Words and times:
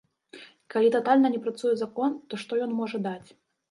Калі 0.75 0.89
татальна 0.95 1.33
не 1.35 1.43
працуе 1.45 1.73
закон, 1.85 2.19
то 2.33 2.45
што 2.45 2.63
ён 2.67 2.71
можа 2.83 2.97
даць? 3.09 3.29